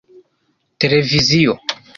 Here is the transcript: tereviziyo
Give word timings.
tereviziyo 0.79 1.53